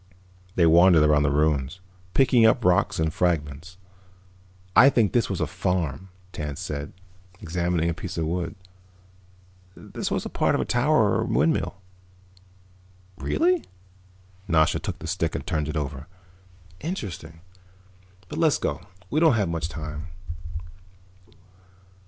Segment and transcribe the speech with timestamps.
[0.55, 1.79] They wandered around the ruins,
[2.15, 3.77] picking up rocks and fragments.
[4.75, 6.93] "I think this was a farm," Tance said,
[7.39, 8.55] examining a piece of wood.
[9.75, 11.79] "This was part of a tower windmill."
[13.17, 13.63] "Really?"
[14.47, 16.07] Nasha took the stick and turned it over.
[16.79, 17.41] "Interesting.
[18.27, 18.81] But let's go;
[19.11, 20.07] we don't have much time."